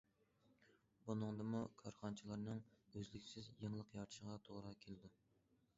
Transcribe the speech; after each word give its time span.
بۇنىڭدىمۇ 1.09 1.61
كارخانىچىلارنىڭ 1.81 2.65
ئۈزلۈكسىز 2.95 3.53
يېڭىلىق 3.59 3.95
يارىتىشىغا 3.99 4.41
توغرا 4.49 4.75
كېلىدۇ. 4.87 5.17